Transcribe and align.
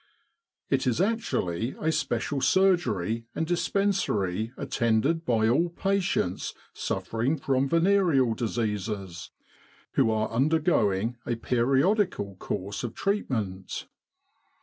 It 0.71 0.87
is 0.87 0.99
actually 0.99 1.75
a 1.79 1.91
special 1.91 2.41
surgery 2.41 3.27
and 3.35 3.45
dispensary 3.45 4.51
attended 4.57 5.25
by 5.27 5.47
all 5.47 5.69
patients 5.69 6.55
suffering 6.73 7.37
from 7.37 7.69
venereal 7.69 8.33
diseases, 8.33 9.29
who 9.91 10.09
are 10.09 10.31
undergoing 10.31 11.17
a 11.27 11.35
periodical 11.35 12.35
course 12.37 12.83
of 12.83 12.95
treatment. 12.95 13.85